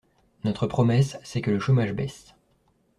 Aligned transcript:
Notre 0.45 0.65
promesse, 0.65 1.19
c’est 1.23 1.41
que 1.43 1.51
le 1.51 1.59
chômage 1.59 1.93
baisse. 1.93 2.33